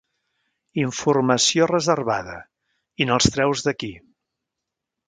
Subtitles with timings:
[0.83, 2.39] Informació reservada,
[3.05, 3.93] i no els treus d'aquí.